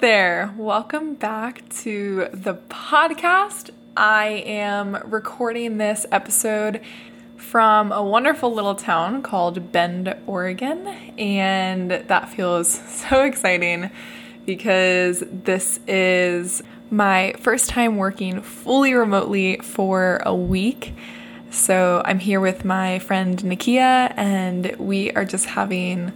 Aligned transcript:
there. 0.00 0.52
Welcome 0.58 1.14
back 1.14 1.66
to 1.80 2.28
the 2.32 2.54
podcast. 2.68 3.70
I 3.96 4.42
am 4.46 4.94
recording 5.06 5.78
this 5.78 6.04
episode 6.12 6.82
from 7.36 7.92
a 7.92 8.02
wonderful 8.02 8.52
little 8.52 8.74
town 8.74 9.22
called 9.22 9.72
Bend, 9.72 10.14
Oregon, 10.26 10.86
and 11.18 11.90
that 11.90 12.28
feels 12.28 12.68
so 13.08 13.22
exciting 13.22 13.90
because 14.44 15.24
this 15.30 15.80
is 15.86 16.62
my 16.90 17.34
first 17.38 17.70
time 17.70 17.96
working 17.96 18.42
fully 18.42 18.92
remotely 18.92 19.58
for 19.58 20.20
a 20.26 20.34
week. 20.34 20.92
So 21.50 22.02
I'm 22.04 22.18
here 22.18 22.40
with 22.40 22.64
my 22.64 22.98
friend 22.98 23.38
Nikia, 23.38 24.12
and 24.16 24.76
we 24.78 25.10
are 25.12 25.24
just 25.24 25.46
having 25.46 26.12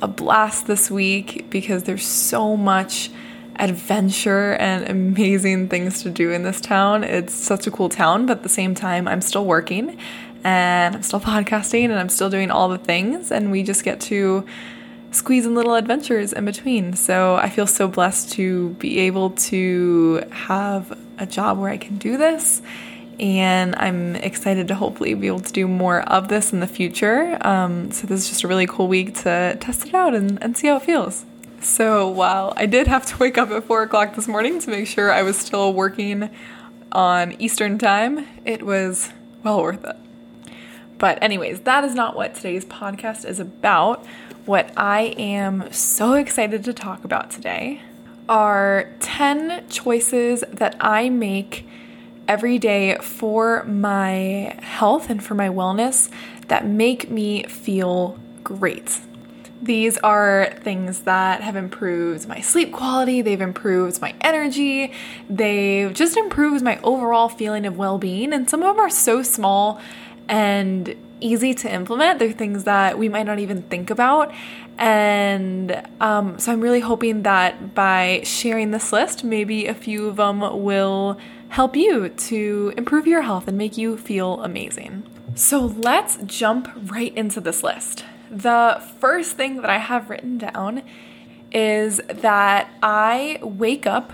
a 0.00 0.08
blast 0.08 0.66
this 0.66 0.90
week 0.90 1.46
because 1.50 1.84
there's 1.84 2.06
so 2.06 2.56
much 2.56 3.10
adventure 3.56 4.54
and 4.54 4.88
amazing 4.88 5.68
things 5.68 6.02
to 6.02 6.10
do 6.10 6.30
in 6.30 6.42
this 6.42 6.60
town. 6.60 7.04
It's 7.04 7.34
such 7.34 7.66
a 7.66 7.70
cool 7.70 7.88
town, 7.88 8.26
but 8.26 8.38
at 8.38 8.42
the 8.42 8.48
same 8.48 8.74
time, 8.74 9.08
I'm 9.08 9.20
still 9.20 9.44
working 9.44 9.98
and 10.44 10.94
I'm 10.94 11.02
still 11.02 11.20
podcasting 11.32 11.84
and 11.84 11.94
I'm 11.94 12.08
still 12.08 12.30
doing 12.30 12.50
all 12.50 12.68
the 12.68 12.78
things, 12.78 13.30
and 13.30 13.50
we 13.50 13.62
just 13.62 13.84
get 13.84 14.00
to 14.02 14.46
squeeze 15.10 15.46
in 15.46 15.54
little 15.54 15.74
adventures 15.74 16.32
in 16.32 16.44
between. 16.44 16.92
So 16.94 17.36
I 17.36 17.48
feel 17.48 17.66
so 17.66 17.88
blessed 17.88 18.32
to 18.32 18.70
be 18.70 19.00
able 19.00 19.30
to 19.30 20.22
have 20.30 20.96
a 21.18 21.26
job 21.26 21.58
where 21.58 21.70
I 21.70 21.78
can 21.78 21.96
do 21.96 22.16
this. 22.16 22.62
And 23.18 23.74
I'm 23.76 24.14
excited 24.16 24.68
to 24.68 24.74
hopefully 24.74 25.14
be 25.14 25.26
able 25.26 25.40
to 25.40 25.52
do 25.52 25.66
more 25.66 26.02
of 26.02 26.28
this 26.28 26.52
in 26.52 26.60
the 26.60 26.68
future. 26.68 27.36
Um, 27.44 27.90
so, 27.90 28.06
this 28.06 28.22
is 28.22 28.28
just 28.28 28.44
a 28.44 28.48
really 28.48 28.66
cool 28.66 28.86
week 28.86 29.14
to 29.22 29.56
test 29.60 29.86
it 29.86 29.94
out 29.94 30.14
and, 30.14 30.40
and 30.42 30.56
see 30.56 30.68
how 30.68 30.76
it 30.76 30.82
feels. 30.82 31.24
So 31.60 32.08
while 32.08 32.52
I 32.56 32.66
did 32.66 32.86
have 32.86 33.04
to 33.06 33.16
wake 33.18 33.36
up 33.36 33.50
at 33.50 33.64
4 33.64 33.82
o'clock 33.82 34.14
this 34.14 34.28
morning 34.28 34.60
to 34.60 34.70
make 34.70 34.86
sure 34.86 35.12
I 35.12 35.22
was 35.22 35.36
still 35.36 35.72
working 35.72 36.30
on 36.92 37.32
Eastern 37.40 37.78
time, 37.78 38.26
it 38.44 38.62
was 38.62 39.10
well 39.42 39.62
worth 39.62 39.84
it. 39.84 39.96
But, 40.98 41.22
anyways, 41.22 41.60
that 41.60 41.84
is 41.84 41.94
not 41.94 42.16
what 42.16 42.34
today's 42.34 42.64
podcast 42.64 43.24
is 43.24 43.38
about. 43.38 44.04
What 44.46 44.72
I 44.76 45.14
am 45.18 45.70
so 45.72 46.14
excited 46.14 46.64
to 46.64 46.72
talk 46.72 47.04
about 47.04 47.30
today 47.30 47.82
are 48.28 48.92
10 49.00 49.68
choices 49.68 50.42
that 50.50 50.76
I 50.80 51.08
make 51.08 51.67
every 52.28 52.58
day 52.58 52.96
for 52.98 53.64
my 53.64 54.56
health 54.62 55.10
and 55.10 55.24
for 55.24 55.34
my 55.34 55.48
wellness 55.48 56.10
that 56.48 56.66
make 56.66 57.10
me 57.10 57.42
feel 57.44 58.18
great. 58.44 59.00
These 59.60 59.98
are 59.98 60.54
things 60.60 61.00
that 61.00 61.40
have 61.40 61.56
improved 61.56 62.28
my 62.28 62.40
sleep 62.40 62.72
quality, 62.72 63.22
they've 63.22 63.40
improved 63.40 64.00
my 64.00 64.14
energy, 64.20 64.92
they've 65.28 65.92
just 65.92 66.16
improved 66.16 66.62
my 66.62 66.78
overall 66.82 67.28
feeling 67.28 67.66
of 67.66 67.76
well 67.76 67.98
being. 67.98 68.32
And 68.32 68.48
some 68.48 68.62
of 68.62 68.76
them 68.76 68.84
are 68.84 68.90
so 68.90 69.22
small 69.22 69.80
and 70.28 70.94
easy 71.20 71.54
to 71.54 71.72
implement. 71.72 72.20
They're 72.20 72.30
things 72.30 72.64
that 72.64 72.98
we 72.98 73.08
might 73.08 73.24
not 73.24 73.40
even 73.40 73.62
think 73.62 73.90
about. 73.90 74.32
And 74.78 75.82
um, 76.00 76.38
so 76.38 76.52
I'm 76.52 76.60
really 76.60 76.80
hoping 76.80 77.24
that 77.24 77.74
by 77.74 78.20
sharing 78.22 78.70
this 78.70 78.92
list, 78.92 79.24
maybe 79.24 79.66
a 79.66 79.74
few 79.74 80.06
of 80.06 80.16
them 80.16 80.40
will 80.62 81.18
help 81.50 81.76
you 81.76 82.08
to 82.08 82.72
improve 82.76 83.06
your 83.06 83.22
health 83.22 83.48
and 83.48 83.56
make 83.56 83.76
you 83.76 83.96
feel 83.96 84.42
amazing. 84.42 85.04
So 85.34 85.66
let's 85.66 86.18
jump 86.26 86.68
right 86.90 87.14
into 87.14 87.40
this 87.40 87.62
list. 87.62 88.04
The 88.30 88.82
first 88.98 89.36
thing 89.36 89.56
that 89.56 89.70
I 89.70 89.78
have 89.78 90.10
written 90.10 90.38
down 90.38 90.82
is 91.50 92.00
that 92.08 92.70
I 92.82 93.38
wake 93.42 93.86
up 93.86 94.12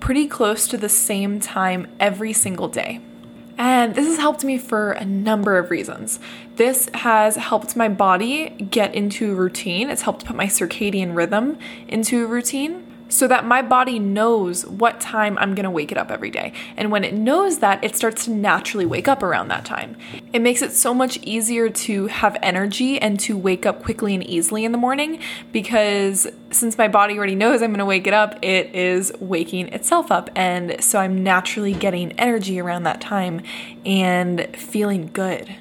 pretty 0.00 0.26
close 0.26 0.66
to 0.68 0.78
the 0.78 0.88
same 0.88 1.40
time 1.40 1.88
every 2.00 2.32
single 2.32 2.68
day. 2.68 3.00
And 3.58 3.94
this 3.94 4.06
has 4.06 4.16
helped 4.16 4.42
me 4.42 4.56
for 4.56 4.92
a 4.92 5.04
number 5.04 5.58
of 5.58 5.70
reasons. 5.70 6.18
This 6.56 6.88
has 6.94 7.36
helped 7.36 7.76
my 7.76 7.88
body 7.88 8.48
get 8.48 8.94
into 8.94 9.34
routine, 9.34 9.90
it's 9.90 10.02
helped 10.02 10.24
put 10.24 10.34
my 10.34 10.46
circadian 10.46 11.14
rhythm 11.14 11.58
into 11.86 12.26
routine 12.26 12.89
so 13.10 13.28
that 13.28 13.44
my 13.44 13.60
body 13.60 13.98
knows 13.98 14.64
what 14.64 15.00
time 15.00 15.36
I'm 15.38 15.54
gonna 15.54 15.70
wake 15.70 15.92
it 15.92 15.98
up 15.98 16.10
every 16.10 16.30
day. 16.30 16.54
And 16.76 16.90
when 16.90 17.04
it 17.04 17.12
knows 17.12 17.58
that, 17.58 17.84
it 17.84 17.94
starts 17.94 18.24
to 18.24 18.30
naturally 18.30 18.86
wake 18.86 19.08
up 19.08 19.22
around 19.22 19.48
that 19.48 19.66
time. 19.66 19.96
It 20.32 20.40
makes 20.40 20.62
it 20.62 20.72
so 20.72 20.94
much 20.94 21.18
easier 21.18 21.68
to 21.68 22.06
have 22.06 22.38
energy 22.42 22.98
and 22.98 23.20
to 23.20 23.36
wake 23.36 23.66
up 23.66 23.82
quickly 23.82 24.14
and 24.14 24.24
easily 24.24 24.64
in 24.64 24.72
the 24.72 24.78
morning 24.78 25.20
because 25.52 26.26
since 26.50 26.78
my 26.78 26.88
body 26.88 27.18
already 27.18 27.34
knows 27.34 27.60
I'm 27.60 27.72
gonna 27.72 27.84
wake 27.84 28.06
it 28.06 28.14
up, 28.14 28.38
it 28.42 28.74
is 28.74 29.12
waking 29.20 29.68
itself 29.68 30.10
up. 30.10 30.30
And 30.34 30.82
so 30.82 30.98
I'm 30.98 31.22
naturally 31.22 31.74
getting 31.74 32.12
energy 32.12 32.60
around 32.60 32.84
that 32.84 33.00
time 33.00 33.42
and 33.84 34.48
feeling 34.56 35.10
good. 35.12 35.56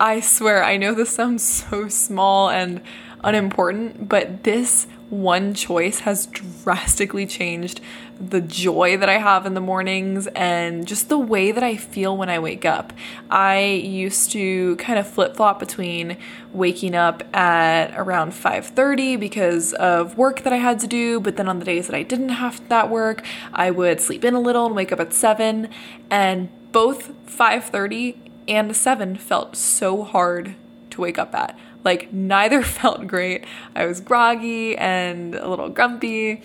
I 0.00 0.20
swear, 0.20 0.62
I 0.62 0.76
know 0.76 0.94
this 0.94 1.10
sounds 1.10 1.42
so 1.42 1.88
small 1.88 2.50
and 2.50 2.80
unimportant, 3.24 4.08
but 4.08 4.44
this 4.44 4.86
one 5.10 5.54
choice 5.54 6.00
has 6.00 6.26
drastically 6.26 7.26
changed 7.26 7.80
the 8.20 8.40
joy 8.40 8.96
that 8.96 9.08
I 9.08 9.18
have 9.18 9.46
in 9.46 9.54
the 9.54 9.60
mornings 9.60 10.26
and 10.28 10.86
just 10.86 11.08
the 11.08 11.18
way 11.18 11.52
that 11.52 11.62
I 11.62 11.76
feel 11.76 12.16
when 12.16 12.28
I 12.28 12.38
wake 12.38 12.64
up. 12.64 12.92
I 13.30 13.60
used 13.60 14.32
to 14.32 14.76
kind 14.76 14.98
of 14.98 15.06
flip-flop 15.08 15.58
between 15.60 16.16
waking 16.52 16.94
up 16.94 17.22
at 17.34 17.96
around 17.96 18.32
5:30 18.32 19.16
because 19.18 19.72
of 19.74 20.18
work 20.18 20.42
that 20.42 20.52
I 20.52 20.56
had 20.56 20.80
to 20.80 20.86
do, 20.86 21.20
but 21.20 21.36
then 21.36 21.48
on 21.48 21.58
the 21.58 21.64
days 21.64 21.86
that 21.86 21.96
I 21.96 22.02
didn't 22.02 22.30
have 22.30 22.66
that 22.68 22.90
work, 22.90 23.24
I 23.52 23.70
would 23.70 24.00
sleep 24.00 24.24
in 24.24 24.34
a 24.34 24.40
little 24.40 24.66
and 24.66 24.74
wake 24.74 24.92
up 24.92 25.00
at 25.00 25.14
7 25.14 25.68
and 26.10 26.48
both 26.72 27.12
5:30 27.26 28.16
and 28.46 28.74
7 28.74 29.16
felt 29.16 29.56
so 29.56 30.02
hard 30.02 30.54
to 30.90 31.00
wake 31.00 31.18
up 31.18 31.34
at. 31.34 31.56
Like, 31.84 32.12
neither 32.12 32.62
felt 32.80 33.06
great. 33.06 33.44
I 33.74 33.86
was 33.86 34.00
groggy 34.00 34.76
and 34.76 35.34
a 35.34 35.48
little 35.48 35.68
grumpy. 35.68 36.42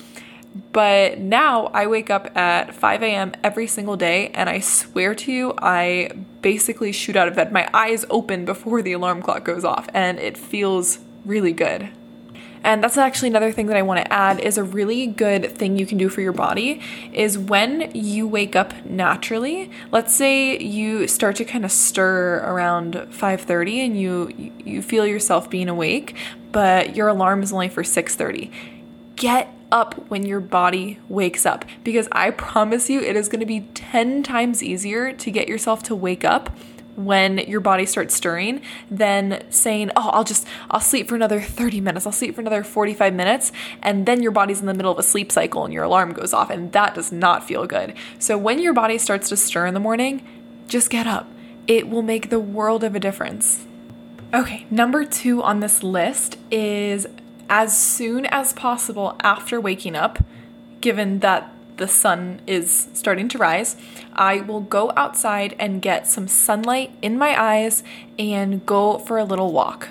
But 0.71 1.17
now 1.17 1.67
I 1.67 1.88
wake 1.88 2.11
up 2.11 2.35
at 2.38 2.75
5 2.75 3.01
a.m. 3.01 3.33
every 3.43 3.66
single 3.66 3.97
day, 3.97 4.29
and 4.35 4.49
I 4.49 4.59
swear 4.59 5.16
to 5.16 5.31
you, 5.31 5.53
I 5.57 6.11
basically 6.41 6.91
shoot 6.91 7.16
out 7.16 7.27
of 7.27 7.35
bed. 7.35 7.51
My 7.51 7.67
eyes 7.73 8.05
open 8.09 8.45
before 8.45 8.83
the 8.83 8.93
alarm 8.93 9.23
clock 9.23 9.43
goes 9.43 9.66
off, 9.66 9.89
and 9.95 10.19
it 10.19 10.38
feels 10.38 10.99
really 11.25 11.53
good. 11.53 11.89
And 12.63 12.84
that's 12.84 12.97
actually 12.97 13.28
another 13.28 13.51
thing 13.51 13.68
that 13.68 13.78
I 13.78 13.81
want 13.81 14.00
to 14.00 14.13
add 14.13 14.40
is 14.40 14.57
a 14.57 14.63
really 14.63 15.06
good 15.07 15.56
thing 15.57 15.78
you 15.78 15.85
can 15.85 15.97
do 15.97 16.07
for 16.07 16.22
your 16.22 16.31
body 16.31 16.79
is 17.12 17.38
when 17.38 17.91
you 17.94 18.28
wake 18.28 18.56
up 18.56 18.85
naturally. 18.85 19.69
Let's 19.91 20.16
say 20.16 20.57
you 20.57 21.07
start 21.07 21.35
to 21.38 21.46
kind 21.46 21.66
of 21.66 21.72
stir 21.72 22.38
around 22.46 22.96
5:30 23.12 23.85
and 23.85 24.00
you 24.00 24.53
you 24.63 24.81
feel 24.81 25.06
yourself 25.06 25.50
being 25.50 25.68
awake, 25.68 26.16
but 26.52 26.96
your 26.96 27.09
alarm 27.09 27.44
is 27.44 27.52
only 27.52 27.69
for 27.69 27.84
6:30. 27.84 28.50
Get 29.16 29.53
up 29.72 29.96
when 30.09 30.23
your 30.25 30.40
body 30.40 31.00
wakes 31.09 31.46
up 31.46 31.66
because 31.84 32.07
I 32.12 32.29
promise 32.29 32.90
you 32.90 33.02
it 33.02 33.16
is 33.16 33.28
going 33.28 33.40
to 33.40 33.46
be 33.46 33.62
10 33.73 34.22
times 34.22 34.62
easier 34.62 35.12
to 35.12 35.31
get 35.31 35.47
yourself 35.47 35.81
to 35.84 35.96
wake 35.96 36.23
up 36.23 36.56
when 36.95 37.39
your 37.39 37.59
body 37.59 37.85
starts 37.85 38.15
stirring 38.15 38.61
than 38.89 39.43
saying, 39.49 39.91
"Oh, 39.95 40.09
I'll 40.13 40.23
just 40.23 40.47
I'll 40.69 40.79
sleep 40.79 41.07
for 41.07 41.15
another 41.15 41.41
30 41.41 41.81
minutes. 41.81 42.05
I'll 42.05 42.11
sleep 42.11 42.35
for 42.35 42.41
another 42.41 42.63
45 42.63 43.13
minutes." 43.13 43.51
And 43.81 44.05
then 44.05 44.21
your 44.21 44.31
body's 44.31 44.59
in 44.59 44.67
the 44.67 44.73
middle 44.73 44.91
of 44.91 44.99
a 44.99 45.03
sleep 45.03 45.31
cycle 45.31 45.65
and 45.65 45.73
your 45.73 45.83
alarm 45.83 46.13
goes 46.13 46.33
off 46.33 46.49
and 46.49 46.71
that 46.73 46.95
does 46.95 47.11
not 47.11 47.47
feel 47.47 47.65
good. 47.65 47.93
So 48.19 48.37
when 48.37 48.59
your 48.59 48.73
body 48.73 48.97
starts 48.97 49.29
to 49.29 49.37
stir 49.37 49.65
in 49.65 49.73
the 49.73 49.79
morning, 49.79 50.23
just 50.67 50.89
get 50.89 51.07
up. 51.07 51.27
It 51.67 51.89
will 51.89 52.01
make 52.01 52.29
the 52.29 52.39
world 52.39 52.83
of 52.83 52.95
a 52.95 52.99
difference. 52.99 53.65
Okay, 54.33 54.65
number 54.71 55.05
2 55.05 55.43
on 55.43 55.59
this 55.59 55.83
list 55.83 56.37
is 56.49 57.05
as 57.49 57.77
soon 57.77 58.25
as 58.25 58.51
possible 58.53 59.15
after 59.21 59.61
waking 59.61 59.95
up, 59.95 60.23
given 60.81 61.19
that 61.19 61.53
the 61.78 61.87
sun 61.87 62.41
is 62.47 62.87
starting 62.93 63.28
to 63.29 63.37
rise, 63.37 63.75
I 64.14 64.41
will 64.41 64.61
go 64.61 64.91
outside 64.96 65.55
and 65.59 65.81
get 65.81 66.08
some 66.08 66.28
sunlight 66.28 66.91
in 67.02 67.17
my 67.17 67.40
eyes 67.40 67.84
and 68.17 68.66
go 68.66 68.99
for 68.99 69.17
a 69.17 69.23
little 69.23 69.52
walk. 69.52 69.90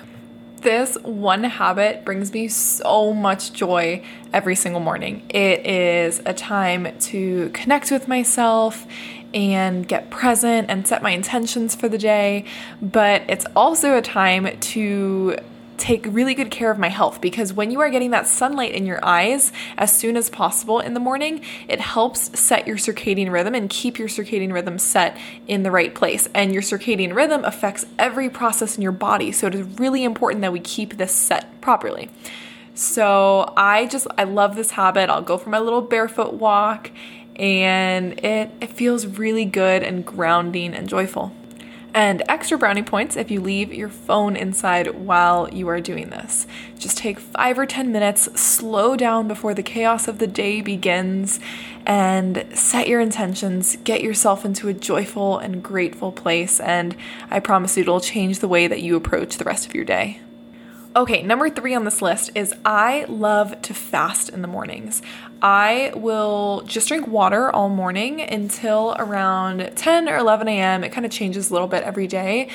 This 0.61 0.95
one 1.03 1.43
habit 1.43 2.05
brings 2.05 2.31
me 2.31 2.47
so 2.47 3.13
much 3.13 3.51
joy 3.51 4.01
every 4.31 4.55
single 4.55 4.79
morning. 4.79 5.25
It 5.27 5.67
is 5.67 6.21
a 6.25 6.33
time 6.33 6.97
to 6.99 7.49
connect 7.49 7.91
with 7.91 8.07
myself 8.07 8.87
and 9.33 9.85
get 9.85 10.09
present 10.09 10.69
and 10.69 10.87
set 10.87 11.01
my 11.03 11.09
intentions 11.09 11.75
for 11.75 11.89
the 11.89 11.97
day, 11.97 12.45
but 12.81 13.23
it's 13.27 13.45
also 13.57 13.97
a 13.97 14.01
time 14.01 14.57
to 14.57 15.37
take 15.77 16.05
really 16.07 16.33
good 16.33 16.51
care 16.51 16.71
of 16.71 16.77
my 16.77 16.89
health 16.89 17.21
because 17.21 17.53
when 17.53 17.71
you 17.71 17.79
are 17.79 17.89
getting 17.89 18.11
that 18.11 18.27
sunlight 18.27 18.73
in 18.73 18.85
your 18.85 19.03
eyes 19.03 19.51
as 19.77 19.95
soon 19.95 20.15
as 20.15 20.29
possible 20.29 20.79
in 20.79 20.93
the 20.93 20.99
morning, 20.99 21.41
it 21.67 21.79
helps 21.79 22.39
set 22.39 22.67
your 22.67 22.77
circadian 22.77 23.31
rhythm 23.31 23.55
and 23.55 23.69
keep 23.69 23.97
your 23.97 24.07
circadian 24.07 24.53
rhythm 24.53 24.77
set 24.77 25.17
in 25.47 25.63
the 25.63 25.71
right 25.71 25.93
place. 25.93 26.27
And 26.33 26.53
your 26.53 26.61
circadian 26.61 27.15
rhythm 27.15 27.43
affects 27.45 27.85
every 27.97 28.29
process 28.29 28.75
in 28.75 28.81
your 28.81 28.91
body, 28.91 29.31
so 29.31 29.47
it 29.47 29.55
is 29.55 29.79
really 29.79 30.03
important 30.03 30.41
that 30.41 30.51
we 30.51 30.59
keep 30.59 30.97
this 30.97 31.13
set 31.13 31.61
properly. 31.61 32.09
So 32.75 33.53
I 33.55 33.85
just, 33.85 34.07
I 34.17 34.23
love 34.23 34.55
this 34.55 34.71
habit. 34.71 35.09
I'll 35.09 35.21
go 35.21 35.37
for 35.37 35.49
my 35.49 35.59
little 35.59 35.81
barefoot 35.81 36.33
walk 36.33 36.91
and 37.35 38.13
it, 38.23 38.51
it 38.61 38.69
feels 38.71 39.05
really 39.05 39.45
good 39.45 39.83
and 39.83 40.05
grounding 40.05 40.73
and 40.73 40.87
joyful. 40.87 41.31
And 41.95 42.23
extra 42.27 42.57
brownie 42.57 42.81
points 42.81 43.15
if 43.15 43.29
you 43.29 43.39
leave 43.39 43.71
your 43.71 43.89
phone 43.89 44.35
inside 44.35 44.95
while 44.95 45.47
you 45.53 45.67
are 45.69 45.79
doing 45.79 46.09
this. 46.09 46.47
Just 46.79 46.97
take 46.97 47.19
five 47.19 47.59
or 47.59 47.67
10 47.67 47.91
minutes, 47.91 48.39
slow 48.39 48.95
down 48.95 49.27
before 49.27 49.53
the 49.53 49.61
chaos 49.61 50.07
of 50.07 50.17
the 50.17 50.25
day 50.25 50.61
begins, 50.61 51.39
and 51.85 52.45
set 52.53 52.87
your 52.87 52.99
intentions. 52.99 53.75
Get 53.83 54.01
yourself 54.01 54.43
into 54.43 54.67
a 54.67 54.73
joyful 54.73 55.37
and 55.37 55.61
grateful 55.61 56.11
place, 56.11 56.59
and 56.59 56.95
I 57.29 57.39
promise 57.39 57.77
you 57.77 57.81
it'll 57.81 57.99
change 57.99 58.39
the 58.39 58.47
way 58.47 58.65
that 58.65 58.81
you 58.81 58.95
approach 58.95 59.37
the 59.37 59.45
rest 59.45 59.67
of 59.67 59.75
your 59.75 59.85
day. 59.85 60.19
Okay, 60.95 61.23
number 61.23 61.49
three 61.49 61.73
on 61.73 61.85
this 61.85 62.03
list 62.03 62.29
is 62.35 62.53
I 62.63 63.05
love 63.09 63.59
to 63.63 63.73
fast 63.73 64.29
in 64.29 64.43
the 64.43 64.47
mornings. 64.47 65.01
I 65.41 65.91
will 65.95 66.61
just 66.67 66.87
drink 66.87 67.07
water 67.07 67.49
all 67.49 67.67
morning 67.67 68.21
until 68.21 68.95
around 68.99 69.71
10 69.75 70.07
or 70.07 70.17
11 70.17 70.47
a.m. 70.47 70.83
It 70.83 70.91
kind 70.91 71.03
of 71.03 71.11
changes 71.11 71.49
a 71.49 71.53
little 71.53 71.67
bit 71.67 71.81
every 71.81 72.05
day, 72.05 72.49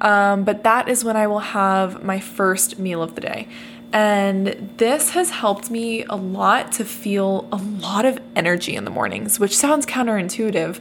um, 0.00 0.44
but 0.44 0.64
that 0.64 0.88
is 0.88 1.04
when 1.04 1.18
I 1.18 1.26
will 1.26 1.40
have 1.40 2.02
my 2.02 2.18
first 2.18 2.78
meal 2.78 3.02
of 3.02 3.14
the 3.14 3.20
day. 3.20 3.46
And 3.92 4.72
this 4.78 5.10
has 5.10 5.28
helped 5.28 5.70
me 5.70 6.04
a 6.04 6.16
lot 6.16 6.72
to 6.72 6.86
feel 6.86 7.46
a 7.52 7.56
lot 7.56 8.06
of 8.06 8.18
energy 8.34 8.74
in 8.74 8.86
the 8.86 8.90
mornings, 8.90 9.38
which 9.38 9.54
sounds 9.54 9.84
counterintuitive. 9.84 10.80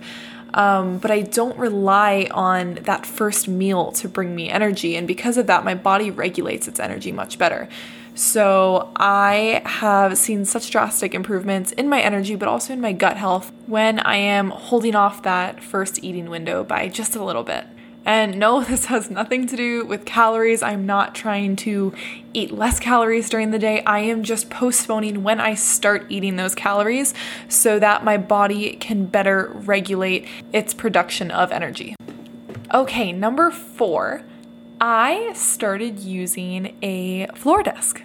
Um, 0.53 0.98
but 0.98 1.12
I 1.12 1.21
don't 1.21 1.57
rely 1.57 2.27
on 2.31 2.75
that 2.83 3.06
first 3.06 3.48
meal 3.48 3.92
to 3.94 4.09
bring 4.09 4.36
me 4.36 4.50
energy. 4.50 4.95
And 4.95 5.07
because 5.07 5.38
of 5.38 5.48
that, 5.48 5.63
my 5.63 5.75
body 5.75 6.12
regulates 6.12 6.68
its 6.68 6.80
energy 6.80 7.12
much 7.12 7.38
better. 7.38 7.69
So 8.13 8.92
I 8.98 9.62
have 9.65 10.18
seen 10.18 10.44
such 10.44 10.69
drastic 10.69 11.15
improvements 11.15 11.71
in 11.71 11.88
my 11.88 12.01
energy, 12.01 12.36
but 12.36 12.50
also 12.50 12.74
in 12.74 12.81
my 12.81 12.92
gut 12.92 13.15
health 13.15 13.51
when 13.68 14.00
I 14.00 14.18
am 14.18 14.50
holding 14.50 14.95
off 14.95 15.24
that 15.24 15.63
first 15.63 16.03
eating 16.03 16.30
window 16.30 16.63
by 16.63 16.89
just 16.89 17.15
a 17.15 17.24
little 17.24 17.44
bit. 17.44 17.65
And 18.06 18.38
no, 18.38 18.63
this 18.65 18.86
has 18.86 19.09
nothing 19.09 19.48
to 19.48 19.56
do 19.56 19.86
with 19.86 20.06
calories. 20.06 20.63
I'm 20.63 20.86
not 20.86 21.15
trying 21.15 21.56
to 21.57 21.94
eat 22.33 22.51
less 22.51 22.80
calories 22.80 23.30
during 23.30 23.51
the 23.51 23.59
day. 23.59 23.83
I 23.83 24.00
am 24.00 24.24
just 24.24 24.50
postponing 24.50 25.24
when 25.24 25.39
I 25.39 25.53
start 25.53 26.06
eating 26.09 26.36
those 26.36 26.56
calories 26.56 27.13
so 27.50 27.80
that 27.80 28.03
my 28.03 28.18
body 28.18 28.74
can 28.77 29.06
better 29.06 29.51
regulate 29.53 30.27
its 30.53 30.74
production 30.74 31.31
of 31.31 31.51
energy. 31.51 31.95
Okay, 32.74 33.12
number 33.12 33.51
four, 33.51 34.24
I 34.80 35.33
started 35.33 36.00
using 36.00 36.77
a 36.81 37.27
floor 37.36 37.63
desk. 37.63 38.01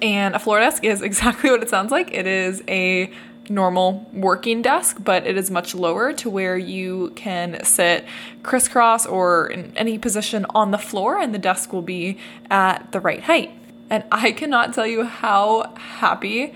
And 0.00 0.34
a 0.34 0.38
floor 0.38 0.60
desk 0.60 0.84
is 0.84 1.00
exactly 1.02 1.50
what 1.50 1.62
it 1.62 1.68
sounds 1.68 1.90
like. 1.90 2.12
It 2.12 2.26
is 2.26 2.62
a 2.68 3.10
normal 3.48 4.08
working 4.12 4.62
desk, 4.62 4.98
but 5.02 5.26
it 5.26 5.36
is 5.36 5.50
much 5.50 5.74
lower 5.74 6.12
to 6.12 6.30
where 6.30 6.56
you 6.56 7.12
can 7.16 7.62
sit 7.64 8.04
crisscross 8.42 9.06
or 9.06 9.48
in 9.48 9.76
any 9.76 9.98
position 9.98 10.46
on 10.50 10.70
the 10.70 10.78
floor, 10.78 11.18
and 11.18 11.34
the 11.34 11.38
desk 11.38 11.72
will 11.72 11.82
be 11.82 12.18
at 12.50 12.92
the 12.92 13.00
right 13.00 13.22
height. 13.22 13.50
And 13.90 14.04
I 14.10 14.32
cannot 14.32 14.72
tell 14.72 14.86
you 14.86 15.04
how 15.04 15.74
happy 15.76 16.54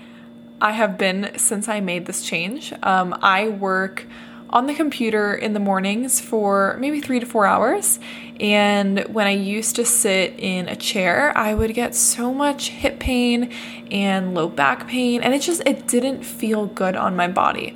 I 0.59 0.71
have 0.71 0.97
been 0.97 1.31
since 1.37 1.67
I 1.67 1.81
made 1.81 2.05
this 2.07 2.23
change. 2.23 2.73
Um, 2.81 3.17
I 3.21 3.49
work 3.49 4.07
on 4.49 4.67
the 4.67 4.73
computer 4.73 5.33
in 5.33 5.53
the 5.53 5.59
mornings 5.59 6.19
for 6.19 6.77
maybe 6.79 7.01
three 7.01 7.19
to 7.19 7.25
four 7.25 7.45
hours. 7.45 7.99
And 8.39 8.99
when 9.13 9.25
I 9.27 9.31
used 9.31 9.75
to 9.77 9.85
sit 9.85 10.35
in 10.37 10.67
a 10.67 10.75
chair, 10.75 11.35
I 11.35 11.53
would 11.53 11.73
get 11.73 11.95
so 11.95 12.33
much 12.33 12.69
hip 12.69 12.99
pain 12.99 13.51
and 13.91 14.33
low 14.33 14.47
back 14.47 14.87
pain, 14.87 15.23
and 15.23 15.33
it 15.33 15.41
just 15.41 15.61
it 15.65 15.87
didn't 15.87 16.23
feel 16.23 16.67
good 16.67 16.95
on 16.95 17.15
my 17.15 17.27
body. 17.27 17.75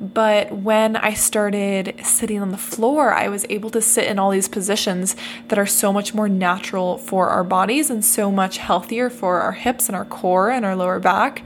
But 0.00 0.50
when 0.50 0.96
I 0.96 1.12
started 1.12 1.94
sitting 2.02 2.40
on 2.40 2.52
the 2.52 2.56
floor, 2.56 3.12
I 3.12 3.28
was 3.28 3.44
able 3.50 3.68
to 3.70 3.82
sit 3.82 4.06
in 4.06 4.18
all 4.18 4.30
these 4.30 4.48
positions 4.48 5.14
that 5.48 5.58
are 5.58 5.66
so 5.66 5.92
much 5.92 6.14
more 6.14 6.28
natural 6.28 6.96
for 6.96 7.28
our 7.28 7.44
bodies 7.44 7.90
and 7.90 8.02
so 8.02 8.32
much 8.32 8.56
healthier 8.56 9.10
for 9.10 9.40
our 9.40 9.52
hips 9.52 9.88
and 9.88 9.96
our 9.96 10.06
core 10.06 10.50
and 10.50 10.64
our 10.64 10.74
lower 10.74 11.00
back. 11.00 11.44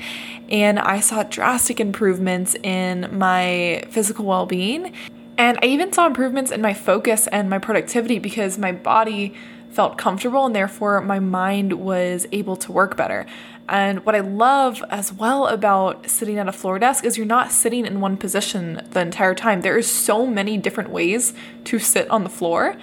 And 0.49 0.79
I 0.79 1.01
saw 1.01 1.25
drastic 1.25 1.81
improvements 1.81 2.55
in 2.63 3.09
my 3.19 3.83
physical 3.91 4.25
well 4.25 4.47
being. 4.47 4.93
And 5.37 5.59
I 5.61 5.67
even 5.67 5.93
saw 5.93 6.07
improvements 6.07 6.53
in 6.53 6.61
my 6.63 6.75
focus 6.75 7.27
and 7.27 7.51
my 7.51 7.59
productivity 7.59 8.21
because 8.21 8.57
my 8.57 8.71
body 8.71 9.35
felt 9.75 9.99
comfortable 9.99 10.47
and 10.47 10.55
therefore 10.55 11.01
my 11.01 11.19
mind 11.19 11.73
was 11.73 12.27
able 12.31 12.55
to 12.55 12.71
work 12.71 12.97
better. 12.97 13.27
And 13.69 14.05
what 14.05 14.15
I 14.15 14.21
love 14.21 14.85
as 14.91 15.13
well 15.13 15.47
about 15.47 16.09
sitting 16.11 16.39
at 16.39 16.49
a 16.49 16.53
floor 16.53 16.79
desk 16.79 17.05
is 17.05 17.17
you're 17.17 17.27
not 17.27 17.51
sitting 17.51 17.87
in 17.87 18.01
one 18.01 18.17
position 18.17 18.87
the 18.91 19.01
entire 19.01 19.35
time. 19.35 19.63
There 19.63 19.79
is 19.79 19.91
so 19.91 20.27
many 20.27 20.59
different 20.59 20.91
ways 20.91 21.33
to 21.65 21.79
sit 21.79 22.09
on 22.11 22.25
the 22.25 22.31
floor. 22.31 22.77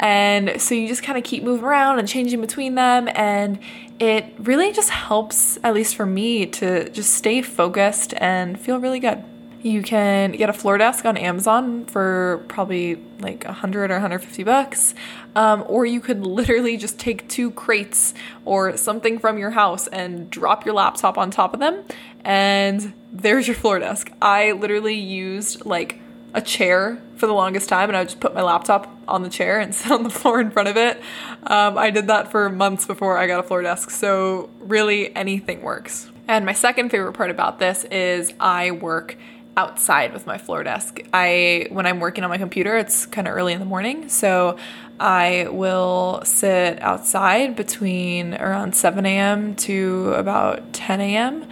And 0.00 0.60
so 0.60 0.74
you 0.74 0.88
just 0.88 1.02
kind 1.02 1.18
of 1.18 1.24
keep 1.24 1.42
moving 1.42 1.64
around 1.64 1.98
and 1.98 2.08
changing 2.08 2.40
between 2.40 2.74
them. 2.74 3.08
And 3.14 3.58
it 4.00 4.34
really 4.38 4.72
just 4.72 4.90
helps, 4.90 5.58
at 5.62 5.74
least 5.74 5.94
for 5.94 6.06
me, 6.06 6.46
to 6.46 6.88
just 6.90 7.14
stay 7.14 7.42
focused 7.42 8.14
and 8.16 8.58
feel 8.58 8.78
really 8.80 9.00
good. 9.00 9.22
You 9.64 9.82
can 9.82 10.32
get 10.32 10.50
a 10.50 10.52
floor 10.52 10.76
desk 10.76 11.06
on 11.06 11.16
Amazon 11.16 11.86
for 11.86 12.44
probably 12.48 12.96
like 13.20 13.44
100 13.44 13.90
or 13.90 13.94
150 13.94 14.44
bucks. 14.44 14.94
Um, 15.34 15.64
or 15.66 15.86
you 15.86 16.00
could 16.00 16.26
literally 16.26 16.76
just 16.76 16.98
take 16.98 17.26
two 17.30 17.50
crates 17.50 18.12
or 18.44 18.76
something 18.76 19.18
from 19.18 19.38
your 19.38 19.52
house 19.52 19.86
and 19.86 20.28
drop 20.28 20.66
your 20.66 20.74
laptop 20.74 21.16
on 21.16 21.30
top 21.30 21.54
of 21.54 21.60
them, 21.60 21.82
and 22.26 22.92
there's 23.10 23.48
your 23.48 23.56
floor 23.56 23.78
desk. 23.78 24.12
I 24.20 24.52
literally 24.52 24.96
used 24.96 25.64
like 25.64 25.98
a 26.34 26.42
chair 26.42 27.00
for 27.16 27.26
the 27.26 27.32
longest 27.32 27.70
time, 27.70 27.88
and 27.88 27.96
I 27.96 28.00
would 28.00 28.08
just 28.08 28.20
put 28.20 28.34
my 28.34 28.42
laptop 28.42 28.94
on 29.08 29.22
the 29.22 29.30
chair 29.30 29.60
and 29.60 29.74
sit 29.74 29.90
on 29.90 30.02
the 30.02 30.10
floor 30.10 30.42
in 30.42 30.50
front 30.50 30.68
of 30.68 30.76
it. 30.76 31.00
Um, 31.44 31.78
I 31.78 31.88
did 31.88 32.08
that 32.08 32.30
for 32.30 32.50
months 32.50 32.84
before 32.84 33.16
I 33.16 33.26
got 33.26 33.40
a 33.40 33.42
floor 33.42 33.62
desk, 33.62 33.88
so 33.88 34.50
really 34.58 35.16
anything 35.16 35.62
works. 35.62 36.10
And 36.28 36.44
my 36.44 36.52
second 36.52 36.90
favorite 36.90 37.14
part 37.14 37.30
about 37.30 37.58
this 37.58 37.84
is 37.84 38.34
I 38.38 38.70
work 38.70 39.16
outside 39.56 40.12
with 40.12 40.26
my 40.26 40.38
floor 40.38 40.62
desk. 40.62 41.00
I 41.12 41.66
when 41.70 41.86
I'm 41.86 42.00
working 42.00 42.24
on 42.24 42.30
my 42.30 42.38
computer, 42.38 42.76
it's 42.76 43.06
kind 43.06 43.28
of 43.28 43.34
early 43.34 43.52
in 43.52 43.60
the 43.60 43.66
morning, 43.66 44.08
so 44.08 44.56
I 44.98 45.48
will 45.50 46.22
sit 46.24 46.80
outside 46.80 47.56
between 47.56 48.34
around 48.34 48.74
7 48.74 49.04
a.m. 49.06 49.56
to 49.56 50.14
about 50.14 50.72
10 50.72 51.00
a.m. 51.00 51.48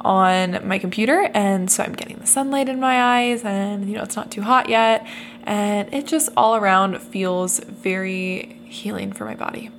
on 0.00 0.66
my 0.66 0.78
computer, 0.78 1.30
and 1.34 1.70
so 1.70 1.82
I'm 1.82 1.92
getting 1.92 2.18
the 2.18 2.26
sunlight 2.26 2.68
in 2.68 2.80
my 2.80 3.02
eyes, 3.02 3.44
and 3.44 3.88
you 3.88 3.96
know 3.96 4.02
it's 4.02 4.16
not 4.16 4.30
too 4.30 4.42
hot 4.42 4.68
yet, 4.68 5.06
and 5.44 5.92
it 5.92 6.06
just 6.06 6.30
all 6.36 6.56
around 6.56 7.00
feels 7.00 7.60
very 7.60 8.60
healing 8.66 9.12
for 9.12 9.24
my 9.24 9.34
body. 9.34 9.70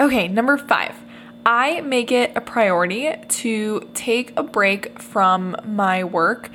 Okay, 0.00 0.28
number 0.28 0.58
five. 0.58 0.94
I 1.46 1.80
make 1.80 2.12
it 2.12 2.32
a 2.36 2.42
priority 2.42 3.14
to 3.26 3.88
take 3.94 4.36
a 4.36 4.42
break 4.42 5.00
from 5.00 5.56
my 5.64 6.04
work 6.04 6.50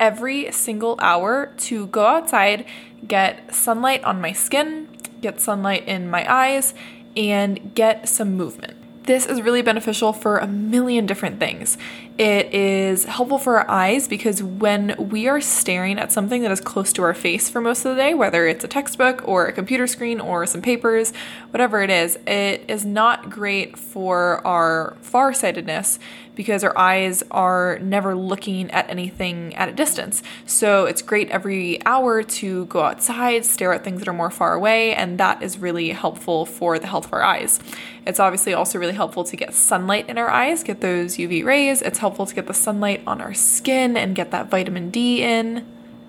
every 0.00 0.50
single 0.52 0.96
hour 1.00 1.52
to 1.56 1.86
go 1.88 2.06
outside, 2.06 2.64
get 3.06 3.54
sunlight 3.54 4.02
on 4.04 4.20
my 4.20 4.32
skin, 4.32 4.88
get 5.20 5.40
sunlight 5.40 5.86
in 5.86 6.08
my 6.08 6.30
eyes, 6.32 6.74
and 7.16 7.74
get 7.74 8.08
some 8.08 8.34
movement. 8.34 8.74
This 9.04 9.24
is 9.24 9.40
really 9.40 9.62
beneficial 9.62 10.12
for 10.12 10.36
a 10.36 10.46
million 10.46 11.06
different 11.06 11.40
things. 11.40 11.78
It 12.18 12.52
is 12.52 13.04
helpful 13.04 13.38
for 13.38 13.58
our 13.58 13.70
eyes 13.70 14.06
because 14.06 14.42
when 14.42 14.94
we 14.98 15.26
are 15.28 15.40
staring 15.40 15.98
at 15.98 16.12
something 16.12 16.42
that 16.42 16.50
is 16.50 16.60
close 16.60 16.92
to 16.92 17.02
our 17.02 17.14
face 17.14 17.48
for 17.48 17.62
most 17.62 17.86
of 17.86 17.96
the 17.96 18.02
day, 18.02 18.12
whether 18.12 18.46
it's 18.46 18.64
a 18.64 18.68
textbook 18.68 19.26
or 19.26 19.46
a 19.46 19.52
computer 19.52 19.86
screen 19.86 20.20
or 20.20 20.44
some 20.44 20.60
papers, 20.60 21.14
whatever 21.52 21.80
it 21.80 21.88
is, 21.88 22.18
it 22.26 22.66
is 22.68 22.84
not 22.84 23.30
great 23.30 23.78
for 23.78 24.46
our 24.46 24.98
farsightedness 25.00 25.98
because 26.38 26.62
our 26.62 26.78
eyes 26.78 27.24
are 27.32 27.80
never 27.80 28.14
looking 28.14 28.70
at 28.70 28.88
anything 28.88 29.52
at 29.56 29.68
a 29.68 29.72
distance. 29.72 30.22
So 30.46 30.84
it's 30.84 31.02
great 31.02 31.28
every 31.30 31.84
hour 31.84 32.22
to 32.22 32.66
go 32.66 32.82
outside, 32.82 33.44
stare 33.44 33.72
at 33.72 33.82
things 33.82 33.98
that 33.98 34.06
are 34.06 34.12
more 34.12 34.30
far 34.30 34.54
away, 34.54 34.94
and 34.94 35.18
that 35.18 35.42
is 35.42 35.58
really 35.58 35.88
helpful 35.90 36.46
for 36.46 36.78
the 36.78 36.86
health 36.86 37.06
of 37.06 37.12
our 37.12 37.24
eyes. 37.24 37.58
It's 38.06 38.20
obviously 38.20 38.54
also 38.54 38.78
really 38.78 38.94
helpful 38.94 39.24
to 39.24 39.34
get 39.34 39.52
sunlight 39.52 40.08
in 40.08 40.16
our 40.16 40.30
eyes, 40.30 40.62
get 40.62 40.80
those 40.80 41.16
UV 41.16 41.44
rays. 41.44 41.82
It's 41.82 41.98
helpful 41.98 42.24
to 42.24 42.34
get 42.36 42.46
the 42.46 42.54
sunlight 42.54 43.02
on 43.04 43.20
our 43.20 43.34
skin 43.34 43.96
and 43.96 44.14
get 44.14 44.30
that 44.30 44.48
vitamin 44.48 44.90
D 44.90 45.24
in. 45.24 45.66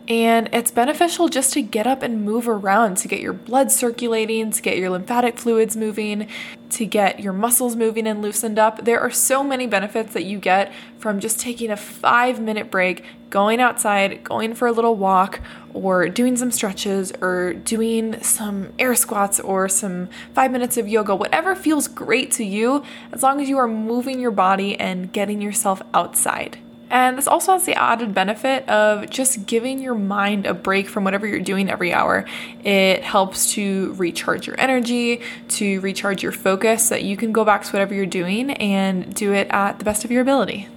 And 0.10 0.50
it's 0.52 0.72
beneficial 0.72 1.30
just 1.30 1.54
to 1.54 1.62
get 1.62 1.86
up 1.86 2.02
and 2.02 2.26
move 2.26 2.48
around 2.48 2.98
to 2.98 3.08
get 3.08 3.22
your 3.22 3.32
blood 3.32 3.72
circulating, 3.72 4.50
to 4.50 4.60
get 4.60 4.76
your 4.76 4.90
lymphatic 4.90 5.38
fluids 5.38 5.78
moving, 5.78 6.28
to 6.72 6.88
get 6.88 7.20
your 7.20 7.32
muscles 7.32 7.76
moving 7.76 8.08
and 8.08 8.20
loosened 8.20 8.58
up. 8.58 8.86
There 8.86 9.00
are 9.00 9.12
so 9.12 9.44
many 9.44 9.68
benefits 9.68 10.14
that 10.14 10.24
you 10.24 10.40
get 10.40 10.74
from 10.98 11.20
just 11.20 11.40
taking 11.40 11.70
a 11.70 11.78
five 11.78 12.42
minute 12.42 12.72
break, 12.72 13.06
going 13.30 13.62
outside, 13.62 14.24
going 14.24 14.56
for 14.56 14.68
a 14.68 14.72
little 14.72 14.96
walk, 14.96 15.42
or 15.76 16.10
doing 16.10 16.36
some 16.38 16.50
stretches, 16.50 17.14
or 17.22 17.54
doing 17.54 18.20
some 18.24 18.74
air 18.80 18.96
squats, 18.96 19.40
or 19.40 19.70
some 19.70 20.10
five 20.34 20.52
minutes 20.52 20.76
of 20.76 20.88
yoga, 20.88 21.16
whatever 21.16 21.54
feels 21.54 21.88
great 21.88 22.32
to 22.32 22.44
you, 22.44 22.84
as 23.12 23.22
long 23.22 23.40
as 23.40 23.48
you 23.48 23.60
are 23.60 23.68
moving 23.68 24.20
your 24.20 24.32
body 24.32 24.76
and 24.80 25.14
getting 25.14 25.40
yourself 25.40 25.84
outside. 25.94 26.58
And 26.90 27.18
this 27.18 27.28
also 27.28 27.54
has 27.54 27.66
the 27.66 27.76
added 27.76 28.14
benefit 28.14 28.68
of 28.68 29.10
just 29.10 29.46
giving 29.46 29.80
your 29.80 29.94
mind 29.94 30.46
a 30.48 30.54
break 30.54 30.90
from 30.90 31.04
whatever 31.04 31.28
you're 31.28 31.40
doing 31.40 31.70
every 31.70 31.94
hour. 31.94 32.26
It 32.64 33.04
helps 33.04 33.54
to 33.54 33.94
recharge 33.94 34.48
your 34.48 34.60
energy, 34.60 35.22
to 35.50 35.80
recharge 35.82 36.24
your 36.24 36.32
focus, 36.32 36.88
so 36.88 36.96
that 36.96 37.04
you 37.04 37.16
can 37.16 37.32
go 37.32 37.46
back 37.46 37.64
to 37.64 37.72
whatever 37.72 37.94
you're 37.94 38.06
doing 38.06 38.52
and 38.52 39.14
do 39.14 39.34
it 39.34 39.48
at 39.52 39.78
the 39.78 39.86
best 39.86 40.04
of 40.04 40.12
your 40.12 40.22
ability. 40.22 40.68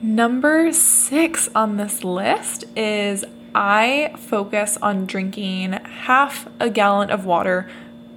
Number 0.00 0.72
six 0.72 1.48
on 1.54 1.76
this 1.76 2.04
list 2.04 2.64
is 2.76 3.24
I 3.54 4.14
focus 4.18 4.78
on 4.80 5.06
drinking 5.06 5.72
half 5.72 6.48
a 6.58 6.70
gallon 6.70 7.10
of 7.10 7.24
water 7.24 7.68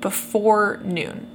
before 0.02 0.80
noon. 0.84 1.28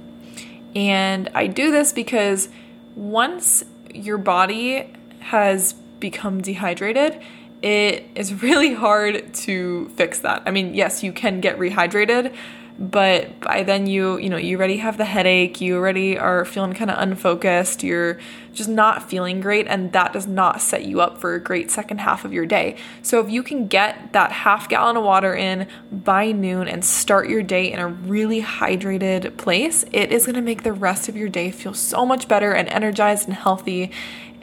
And 0.75 1.29
I 1.35 1.47
do 1.47 1.71
this 1.71 1.93
because 1.93 2.49
once 2.95 3.63
your 3.93 4.17
body 4.17 4.93
has 5.19 5.75
become 6.01 6.41
dehydrated, 6.41 7.21
it 7.61 8.05
is 8.15 8.41
really 8.41 8.73
hard 8.73 9.33
to 9.33 9.87
fix 9.95 10.19
that. 10.19 10.43
I 10.45 10.51
mean, 10.51 10.73
yes, 10.73 11.03
you 11.03 11.13
can 11.13 11.39
get 11.39 11.57
rehydrated, 11.57 12.35
but 12.79 13.39
by 13.41 13.61
then 13.61 13.85
you, 13.85 14.17
you 14.17 14.29
know, 14.29 14.37
you 14.37 14.57
already 14.57 14.77
have 14.77 14.97
the 14.97 15.05
headache, 15.05 15.61
you 15.61 15.75
already 15.75 16.17
are 16.17 16.43
feeling 16.45 16.73
kind 16.73 16.89
of 16.89 16.97
unfocused, 16.97 17.83
you're 17.83 18.17
just 18.53 18.69
not 18.69 19.07
feeling 19.07 19.39
great, 19.39 19.67
and 19.67 19.91
that 19.91 20.11
does 20.13 20.25
not 20.25 20.59
set 20.59 20.85
you 20.85 20.99
up 20.99 21.19
for 21.19 21.35
a 21.35 21.39
great 21.39 21.69
second 21.69 21.99
half 21.99 22.25
of 22.25 22.33
your 22.33 22.47
day. 22.47 22.75
So 23.03 23.19
if 23.19 23.29
you 23.29 23.43
can 23.43 23.67
get 23.67 24.13
that 24.13 24.31
half 24.31 24.67
gallon 24.67 24.97
of 24.97 25.03
water 25.03 25.35
in 25.35 25.67
by 25.91 26.31
noon 26.31 26.67
and 26.67 26.83
start 26.83 27.29
your 27.29 27.43
day 27.43 27.71
in 27.71 27.77
a 27.79 27.87
really 27.87 28.41
hydrated 28.41 29.37
place, 29.37 29.85
it 29.91 30.11
is 30.11 30.25
going 30.25 30.35
to 30.35 30.41
make 30.41 30.63
the 30.63 30.73
rest 30.73 31.07
of 31.07 31.15
your 31.15 31.29
day 31.29 31.51
feel 31.51 31.75
so 31.75 32.03
much 32.05 32.27
better 32.27 32.51
and 32.51 32.67
energized 32.69 33.27
and 33.27 33.37
healthy 33.37 33.91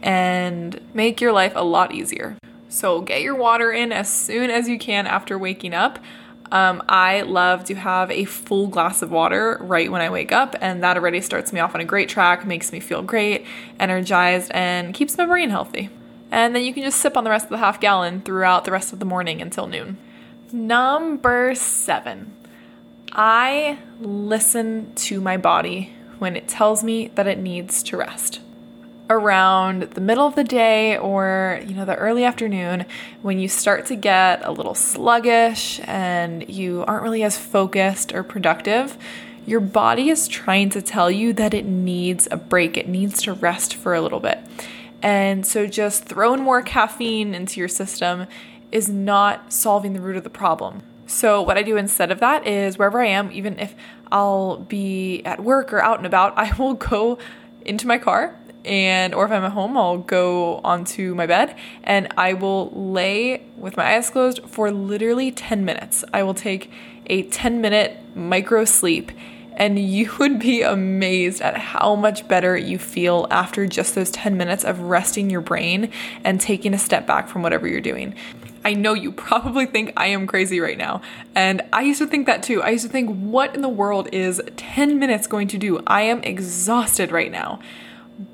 and 0.03 0.81
make 0.95 1.21
your 1.21 1.33
life 1.33 1.53
a 1.55 1.65
lot 1.65 1.93
easier. 1.93 2.37
So 2.69 3.01
get 3.01 3.23
your 3.23 3.35
water 3.35 3.73
in 3.73 3.93
as 3.93 4.13
soon 4.13 4.51
as 4.51 4.69
you 4.69 4.79
can 4.79 5.07
after 5.07 5.39
waking 5.39 5.75
up. 5.75 5.99
Um, 6.51 6.83
I 6.89 7.23
love 7.23 7.65
to 7.65 7.75
have 7.75 8.11
a 8.11 8.25
full 8.25 8.69
glass 8.69 9.03
of 9.03 9.11
water 9.11 9.59
right 9.61 9.91
when 9.91 10.01
I 10.01 10.09
wake 10.09 10.33
up, 10.33 10.57
and 10.61 10.83
that 10.83 10.97
already 10.97 11.21
starts 11.21 11.53
me 11.53 11.61
off 11.61 11.75
on 11.75 11.81
a 11.81 11.85
great 11.85 12.09
track, 12.09 12.47
makes 12.47 12.73
me 12.73 12.81
feel 12.81 13.03
great, 13.03 13.45
energized, 13.79 14.51
and 14.55 14.95
keeps 14.95 15.19
my 15.19 15.27
brain 15.27 15.51
healthy. 15.51 15.91
And 16.31 16.55
then 16.55 16.63
you 16.63 16.73
can 16.73 16.85
just 16.85 17.01
sip 17.01 17.17
on 17.17 17.25
the 17.25 17.31
rest 17.31 17.45
of 17.45 17.51
the 17.51 17.59
half 17.59 17.81
gallon 17.81 18.23
throughout 18.23 18.65
the 18.65 18.73
rest 18.73 18.93
of 18.93 18.99
the 18.99 19.05
morning 19.05 19.43
until 19.43 19.67
noon. 19.67 19.99
Number 20.51 21.55
seven, 21.55 22.35
I 23.13 23.79
listen 24.01 24.95
to 24.95 25.21
my 25.21 25.37
body 25.37 25.93
when 26.19 26.35
it 26.35 26.49
tells 26.49 26.83
me 26.83 27.09
that 27.15 27.27
it 27.27 27.39
needs 27.39 27.83
to 27.85 27.97
rest 27.97 28.41
around 29.11 29.83
the 29.83 30.01
middle 30.01 30.27
of 30.27 30.35
the 30.35 30.45
day 30.45 30.99
or 30.99 31.61
you 31.67 31.75
know 31.75 31.85
the 31.85 31.97
early 31.97 32.25
afternoon 32.25 32.85
when 33.23 33.39
you 33.39 33.49
start 33.49 33.87
to 33.87 33.97
get 33.97 34.45
a 34.45 34.53
little 34.53 34.75
sluggish 34.75 35.81
and 35.85 36.49
you 36.49 36.85
aren't 36.87 37.03
really 37.03 37.23
as 37.23 37.39
focused 37.39 38.13
or 38.13 38.23
productive 38.23 38.99
your 39.49 39.61
body 39.61 40.11
is 40.11 40.29
trying 40.29 40.69
to 40.69 40.83
tell 40.83 41.11
you 41.11 41.33
that 41.33 41.55
it 41.55 41.65
needs 41.65 42.29
a 42.31 42.37
break. 42.37 42.77
It 42.77 42.87
needs 42.87 43.23
to 43.23 43.33
rest 43.33 43.75
for 43.75 43.95
a 43.95 44.01
little 44.03 44.21
bit. 44.21 44.39
And 45.01 45.47
so 45.47 45.67
just 45.67 46.05
throwing 46.05 46.43
more 46.43 46.61
caffeine 46.61 47.35
into 47.35 47.59
your 47.59 47.69
system 47.69 48.27
is 48.71 48.91
not 48.91 49.51
solving 49.51 49.95
the 49.95 50.03
root 50.03 50.17
of 50.17 50.25
the 50.25 50.29
problem. 50.29 50.83
So, 51.07 51.41
what 51.41 51.57
I 51.57 51.63
do 51.63 51.79
instead 51.79 52.11
of 52.11 52.21
that 52.21 52.47
is 52.47 52.77
wherever 52.77 53.01
I 53.01 53.07
am, 53.07 53.33
even 53.33 53.59
if 53.59 53.75
I'll 54.13 54.59
be 54.59 55.23
at 55.25 55.43
work 55.43 55.73
or 55.73 55.81
out 55.81 55.97
and 55.97 56.07
about, 56.07 56.35
I 56.37 56.53
will 56.59 56.75
go 56.75 57.17
into 57.65 57.87
my 57.87 57.97
car 57.97 58.37
and 58.69 59.15
or 59.15 59.25
if 59.25 59.33
I'm 59.33 59.45
at 59.45 59.53
home, 59.53 59.79
I'll 59.79 59.99
go 59.99 60.59
onto 60.59 61.15
my 61.15 61.27
bed 61.27 61.57
and 61.83 62.07
I 62.19 62.35
will 62.35 62.71
lay 62.71 63.43
with 63.57 63.79
my 63.79 63.97
eyes 63.97 64.11
closed 64.11 64.41
for 64.47 64.71
literally 64.71 65.33
10 65.33 65.65
minutes. 65.65 66.05
I 66.13 66.23
will 66.23 66.35
take 66.35 66.71
a 67.07 67.23
10 67.23 67.63
minute 67.63 67.97
micro 68.15 68.67
sleep 68.67 69.11
and 69.55 69.79
you 69.91 70.15
would 70.19 70.39
be 70.39 70.61
amazed 70.61 71.41
at 71.41 71.57
how 71.57 71.97
much 71.97 72.29
better 72.29 72.59
you 72.59 72.79
feel 72.79 73.27
after 73.31 73.67
just 73.67 73.95
those 73.95 74.11
10 74.11 74.37
minutes 74.37 74.65
of 74.65 74.81
resting 74.81 75.31
your 75.31 75.41
brain 75.41 75.91
and 76.23 76.39
taking 76.39 76.75
a 76.75 76.79
step 76.79 77.07
back 77.07 77.27
from 77.27 77.41
whatever 77.41 77.67
you're 77.67 77.81
doing. 77.81 78.15
I 78.67 78.75
know 78.75 78.93
you 78.93 79.13
probably 79.13 79.65
think 79.65 79.95
I 79.97 80.09
am 80.09 80.27
crazy 80.27 80.61
right 80.61 80.77
now. 80.77 81.01
And 81.35 81.63
I 81.73 81.83
used 81.83 82.01
to 82.01 82.07
think 82.07 82.27
that 82.27 82.43
too. 82.43 82.63
I 82.63 82.71
used 82.71 82.85
to 82.85 82.91
think, 82.91 83.09
what 83.09 83.55
in 83.55 83.63
the 83.63 83.69
world 83.69 84.11
is 84.13 84.43
10 84.57 84.99
minutes 84.99 85.27
going 85.27 85.49
to 85.49 85.59
do? 85.59 85.81
I 85.87 86.03
am 86.03 86.23
exhausted 86.23 87.11
right 87.11 87.33
now 87.33 87.61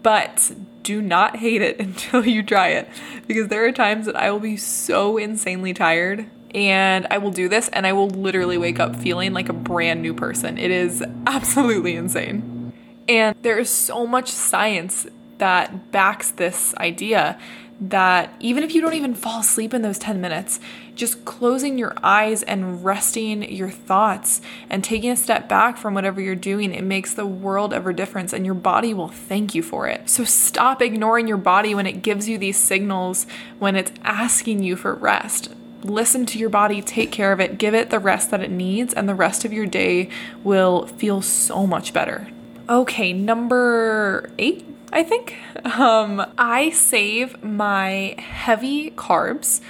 but 0.02 0.52
do 0.82 1.02
not 1.02 1.36
hate 1.36 1.62
it 1.62 1.78
until 1.80 2.24
you 2.24 2.42
try 2.42 2.68
it 2.68 2.88
because 3.26 3.48
there 3.48 3.64
are 3.66 3.72
times 3.72 4.06
that 4.06 4.16
I 4.16 4.30
will 4.30 4.40
be 4.40 4.56
so 4.56 5.16
insanely 5.16 5.74
tired 5.74 6.26
and 6.54 7.06
I 7.10 7.18
will 7.18 7.32
do 7.32 7.48
this 7.48 7.68
and 7.70 7.86
I 7.86 7.92
will 7.92 8.08
literally 8.08 8.56
wake 8.56 8.78
up 8.78 8.94
feeling 8.96 9.32
like 9.32 9.48
a 9.48 9.52
brand 9.52 10.02
new 10.02 10.14
person. 10.14 10.56
It 10.56 10.70
is 10.70 11.02
absolutely 11.26 11.96
insane. 11.96 12.72
And 13.08 13.36
there 13.42 13.58
is 13.58 13.68
so 13.68 14.06
much 14.06 14.30
science 14.30 15.06
that 15.38 15.90
backs 15.90 16.30
this 16.30 16.74
idea 16.76 17.38
that 17.80 18.34
even 18.38 18.62
if 18.62 18.74
you 18.74 18.80
don't 18.80 18.94
even 18.94 19.14
fall 19.14 19.40
asleep 19.40 19.74
in 19.74 19.82
those 19.82 19.98
10 19.98 20.20
minutes, 20.20 20.60
just 20.94 21.24
closing 21.24 21.76
your 21.76 21.94
eyes 22.02 22.42
and 22.44 22.84
resting 22.84 23.42
your 23.42 23.70
thoughts 23.70 24.40
and 24.70 24.84
taking 24.84 25.10
a 25.10 25.16
step 25.16 25.48
back 25.48 25.76
from 25.76 25.92
whatever 25.92 26.20
you're 26.20 26.36
doing, 26.36 26.72
it 26.72 26.84
makes 26.84 27.14
the 27.14 27.26
world 27.26 27.72
of 27.72 27.86
a 27.86 27.92
difference 27.92 28.32
and 28.32 28.44
your 28.44 28.54
body 28.54 28.94
will 28.94 29.08
thank 29.08 29.54
you 29.54 29.62
for 29.62 29.88
it. 29.88 30.08
So 30.08 30.24
stop 30.24 30.80
ignoring 30.80 31.26
your 31.26 31.36
body 31.36 31.74
when 31.74 31.86
it 31.86 32.02
gives 32.02 32.28
you 32.28 32.38
these 32.38 32.58
signals, 32.58 33.26
when 33.58 33.74
it's 33.74 33.92
asking 34.02 34.62
you 34.62 34.76
for 34.76 34.94
rest. 34.94 35.52
Listen 35.82 36.24
to 36.26 36.38
your 36.38 36.50
body, 36.50 36.80
take 36.80 37.10
care 37.12 37.32
of 37.32 37.40
it, 37.40 37.58
give 37.58 37.74
it 37.74 37.90
the 37.90 37.98
rest 37.98 38.30
that 38.30 38.40
it 38.40 38.50
needs, 38.50 38.94
and 38.94 39.08
the 39.08 39.14
rest 39.14 39.44
of 39.44 39.52
your 39.52 39.66
day 39.66 40.08
will 40.42 40.86
feel 40.86 41.20
so 41.20 41.66
much 41.66 41.92
better. 41.92 42.28
Okay, 42.68 43.12
number 43.12 44.30
eight 44.38 44.64
I 44.94 45.02
think. 45.02 45.36
Um, 45.64 46.24
I 46.36 46.70
save 46.70 47.42
my 47.42 48.16
heavy 48.18 48.90
carbs 48.90 49.60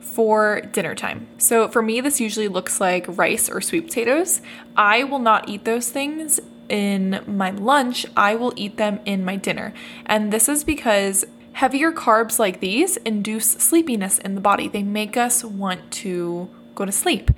for 0.00 0.60
dinner 0.72 0.94
time. 0.94 1.28
So 1.38 1.68
for 1.68 1.82
me, 1.82 2.00
this 2.00 2.20
usually 2.20 2.48
looks 2.48 2.80
like 2.80 3.04
rice 3.08 3.48
or 3.48 3.60
sweet 3.60 3.86
potatoes. 3.86 4.40
I 4.76 5.04
will 5.04 5.18
not 5.18 5.48
eat 5.48 5.64
those 5.64 5.90
things 5.90 6.40
in 6.68 7.22
my 7.26 7.50
lunch, 7.50 8.06
I 8.16 8.36
will 8.36 8.52
eat 8.56 8.78
them 8.78 9.00
in 9.04 9.24
my 9.24 9.36
dinner. 9.36 9.74
And 10.06 10.32
this 10.32 10.48
is 10.48 10.64
because 10.64 11.24
heavier 11.52 11.92
carbs 11.92 12.38
like 12.38 12.60
these 12.60 12.96
induce 12.98 13.50
sleepiness 13.50 14.18
in 14.18 14.34
the 14.34 14.40
body. 14.40 14.68
They 14.68 14.82
make 14.82 15.16
us 15.16 15.44
want 15.44 15.90
to 15.92 16.48
go 16.74 16.84
to 16.84 16.92
sleep. 16.92 17.30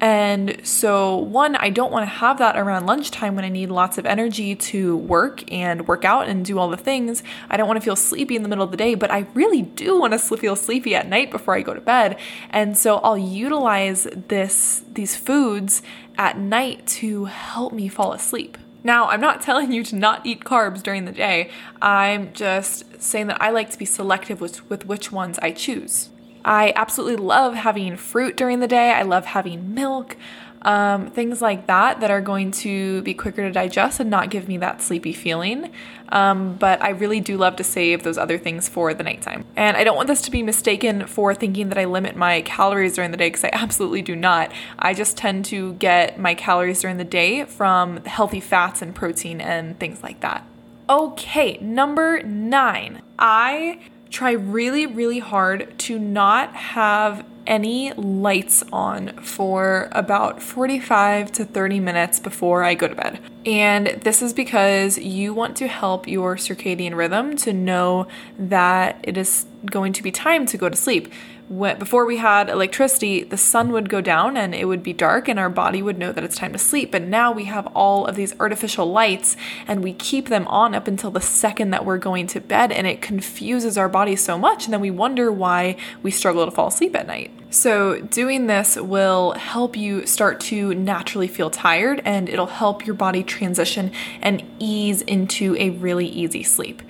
And 0.00 0.66
so, 0.66 1.16
one, 1.16 1.56
I 1.56 1.68
don't 1.68 1.92
want 1.92 2.04
to 2.04 2.10
have 2.10 2.38
that 2.38 2.56
around 2.56 2.86
lunchtime 2.86 3.36
when 3.36 3.44
I 3.44 3.50
need 3.50 3.70
lots 3.70 3.98
of 3.98 4.06
energy 4.06 4.54
to 4.56 4.96
work 4.96 5.50
and 5.52 5.86
work 5.86 6.06
out 6.06 6.26
and 6.26 6.42
do 6.42 6.58
all 6.58 6.70
the 6.70 6.78
things. 6.78 7.22
I 7.50 7.58
don't 7.58 7.68
want 7.68 7.76
to 7.76 7.84
feel 7.84 7.96
sleepy 7.96 8.34
in 8.34 8.42
the 8.42 8.48
middle 8.48 8.64
of 8.64 8.70
the 8.70 8.78
day, 8.78 8.94
but 8.94 9.10
I 9.10 9.26
really 9.34 9.60
do 9.60 10.00
want 10.00 10.14
to 10.14 10.18
feel 10.18 10.56
sleepy 10.56 10.94
at 10.94 11.06
night 11.06 11.30
before 11.30 11.54
I 11.54 11.60
go 11.60 11.74
to 11.74 11.80
bed. 11.82 12.18
And 12.48 12.78
so, 12.78 12.96
I'll 12.98 13.18
utilize 13.18 14.04
this 14.28 14.84
these 14.90 15.16
foods 15.16 15.82
at 16.16 16.38
night 16.38 16.86
to 16.86 17.26
help 17.26 17.74
me 17.74 17.88
fall 17.88 18.12
asleep. 18.12 18.56
Now, 18.82 19.08
I'm 19.08 19.20
not 19.20 19.42
telling 19.42 19.72
you 19.72 19.84
to 19.84 19.96
not 19.96 20.24
eat 20.24 20.44
carbs 20.44 20.82
during 20.82 21.04
the 21.04 21.12
day. 21.12 21.50
I'm 21.82 22.32
just 22.32 23.02
saying 23.02 23.26
that 23.26 23.40
I 23.40 23.50
like 23.50 23.70
to 23.70 23.78
be 23.78 23.84
selective 23.84 24.40
with, 24.40 24.68
with 24.70 24.86
which 24.86 25.12
ones 25.12 25.38
I 25.42 25.52
choose. 25.52 26.10
I 26.44 26.72
absolutely 26.76 27.16
love 27.16 27.54
having 27.54 27.96
fruit 27.96 28.36
during 28.36 28.60
the 28.60 28.68
day. 28.68 28.92
I 28.92 29.02
love 29.02 29.26
having 29.26 29.74
milk, 29.74 30.16
um, 30.62 31.10
things 31.10 31.40
like 31.40 31.66
that 31.66 32.00
that 32.00 32.10
are 32.10 32.20
going 32.20 32.50
to 32.50 33.02
be 33.02 33.14
quicker 33.14 33.42
to 33.42 33.52
digest 33.52 34.00
and 34.00 34.10
not 34.10 34.30
give 34.30 34.46
me 34.48 34.58
that 34.58 34.82
sleepy 34.82 35.12
feeling. 35.12 35.70
Um, 36.10 36.56
but 36.56 36.82
I 36.82 36.90
really 36.90 37.20
do 37.20 37.36
love 37.36 37.56
to 37.56 37.64
save 37.64 38.02
those 38.02 38.18
other 38.18 38.36
things 38.36 38.68
for 38.68 38.92
the 38.92 39.02
nighttime. 39.02 39.44
And 39.56 39.76
I 39.76 39.84
don't 39.84 39.96
want 39.96 40.08
this 40.08 40.22
to 40.22 40.30
be 40.30 40.42
mistaken 40.42 41.06
for 41.06 41.34
thinking 41.34 41.68
that 41.68 41.78
I 41.78 41.84
limit 41.84 42.16
my 42.16 42.42
calories 42.42 42.94
during 42.94 43.10
the 43.10 43.16
day 43.16 43.28
because 43.28 43.44
I 43.44 43.50
absolutely 43.52 44.02
do 44.02 44.16
not. 44.16 44.52
I 44.78 44.92
just 44.92 45.16
tend 45.16 45.44
to 45.46 45.74
get 45.74 46.18
my 46.18 46.34
calories 46.34 46.80
during 46.80 46.96
the 46.96 47.04
day 47.04 47.44
from 47.44 48.04
healthy 48.04 48.40
fats 48.40 48.82
and 48.82 48.94
protein 48.94 49.40
and 49.40 49.78
things 49.78 50.02
like 50.02 50.20
that. 50.20 50.46
Okay, 50.88 51.56
number 51.60 52.20
nine. 52.24 53.02
I 53.16 53.78
try 54.10 54.32
really, 54.32 54.86
really 54.86 55.20
hard 55.20 55.78
to 55.78 55.98
not 55.98 56.54
have 56.54 57.24
any 57.46 57.92
lights 57.94 58.62
on 58.72 59.16
for 59.22 59.88
about 59.92 60.42
45 60.42 61.32
to 61.32 61.44
30 61.44 61.80
minutes 61.80 62.20
before 62.20 62.62
I 62.62 62.74
go 62.74 62.86
to 62.86 62.94
bed. 62.94 63.20
And 63.46 63.86
this 64.02 64.22
is 64.22 64.32
because 64.32 64.98
you 64.98 65.32
want 65.32 65.56
to 65.56 65.66
help 65.66 66.06
your 66.06 66.36
circadian 66.36 66.94
rhythm 66.94 67.36
to 67.38 67.52
know 67.52 68.06
that 68.38 69.00
it 69.02 69.16
is 69.16 69.46
going 69.64 69.92
to 69.94 70.02
be 70.02 70.12
time 70.12 70.46
to 70.46 70.56
go 70.56 70.68
to 70.68 70.76
sleep 70.76 71.12
when, 71.50 71.80
before 71.80 72.06
we 72.06 72.18
had 72.18 72.48
electricity, 72.48 73.24
the 73.24 73.36
sun 73.36 73.72
would 73.72 73.88
go 73.88 74.00
down 74.00 74.36
and 74.36 74.54
it 74.54 74.66
would 74.66 74.84
be 74.84 74.92
dark, 74.92 75.26
and 75.26 75.36
our 75.36 75.50
body 75.50 75.82
would 75.82 75.98
know 75.98 76.12
that 76.12 76.22
it's 76.22 76.36
time 76.36 76.52
to 76.52 76.58
sleep. 76.58 76.92
But 76.92 77.02
now 77.02 77.32
we 77.32 77.46
have 77.46 77.66
all 77.74 78.06
of 78.06 78.14
these 78.14 78.38
artificial 78.38 78.86
lights, 78.86 79.36
and 79.66 79.82
we 79.82 79.92
keep 79.92 80.28
them 80.28 80.46
on 80.46 80.76
up 80.76 80.86
until 80.86 81.10
the 81.10 81.20
second 81.20 81.70
that 81.70 81.84
we're 81.84 81.98
going 81.98 82.28
to 82.28 82.40
bed, 82.40 82.70
and 82.70 82.86
it 82.86 83.02
confuses 83.02 83.76
our 83.76 83.88
body 83.88 84.14
so 84.14 84.38
much. 84.38 84.66
And 84.66 84.72
then 84.72 84.80
we 84.80 84.92
wonder 84.92 85.32
why 85.32 85.74
we 86.04 86.12
struggle 86.12 86.44
to 86.44 86.52
fall 86.52 86.68
asleep 86.68 86.94
at 86.94 87.08
night. 87.08 87.32
So, 87.50 88.00
doing 88.00 88.46
this 88.46 88.76
will 88.76 89.32
help 89.32 89.76
you 89.76 90.06
start 90.06 90.38
to 90.42 90.72
naturally 90.72 91.26
feel 91.26 91.50
tired, 91.50 92.00
and 92.04 92.28
it'll 92.28 92.46
help 92.46 92.86
your 92.86 92.94
body 92.94 93.24
transition 93.24 93.90
and 94.22 94.44
ease 94.60 95.02
into 95.02 95.56
a 95.58 95.70
really 95.70 96.06
easy 96.06 96.44
sleep. 96.44 96.80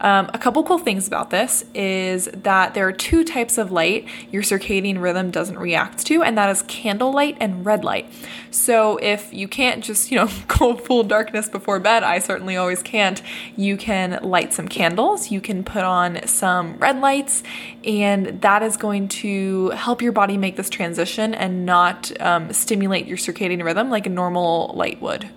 Um, 0.00 0.30
a 0.34 0.38
couple 0.38 0.62
cool 0.62 0.78
things 0.78 1.06
about 1.06 1.30
this 1.30 1.64
is 1.74 2.26
that 2.32 2.74
there 2.74 2.86
are 2.86 2.92
two 2.92 3.24
types 3.24 3.58
of 3.58 3.72
light 3.72 4.06
your 4.30 4.42
circadian 4.42 5.00
rhythm 5.00 5.30
doesn't 5.30 5.58
react 5.58 6.06
to, 6.06 6.22
and 6.22 6.36
that 6.36 6.50
is 6.50 6.62
candle 6.62 7.12
light 7.12 7.36
and 7.40 7.64
red 7.64 7.84
light. 7.84 8.12
So 8.50 8.98
if 8.98 9.32
you 9.32 9.48
can't 9.48 9.82
just, 9.82 10.10
you 10.10 10.18
know, 10.18 10.28
go 10.48 10.76
full 10.76 11.04
darkness 11.04 11.48
before 11.48 11.80
bed, 11.80 12.02
I 12.02 12.18
certainly 12.18 12.56
always 12.56 12.82
can't, 12.82 13.22
you 13.56 13.76
can 13.76 14.20
light 14.22 14.52
some 14.52 14.68
candles, 14.68 15.30
you 15.30 15.40
can 15.40 15.64
put 15.64 15.82
on 15.82 16.26
some 16.26 16.76
red 16.76 17.00
lights, 17.00 17.42
and 17.84 18.40
that 18.42 18.62
is 18.62 18.76
going 18.76 19.08
to 19.08 19.70
help 19.70 20.02
your 20.02 20.12
body 20.12 20.36
make 20.36 20.56
this 20.56 20.68
transition 20.68 21.34
and 21.34 21.64
not 21.64 22.12
um, 22.20 22.52
stimulate 22.52 23.06
your 23.06 23.16
circadian 23.16 23.62
rhythm 23.62 23.90
like 23.90 24.06
a 24.06 24.10
normal 24.10 24.72
light 24.74 25.00
would. 25.00 25.28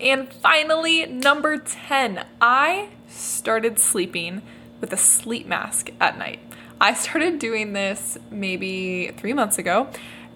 And 0.00 0.32
finally, 0.32 1.06
number 1.06 1.56
10, 1.58 2.24
I 2.40 2.90
started 3.08 3.78
sleeping 3.78 4.42
with 4.80 4.92
a 4.92 4.96
sleep 4.96 5.46
mask 5.46 5.90
at 6.00 6.18
night. 6.18 6.40
I 6.80 6.92
started 6.94 7.38
doing 7.38 7.72
this 7.72 8.18
maybe 8.30 9.12
three 9.16 9.32
months 9.32 9.58
ago, 9.58 9.88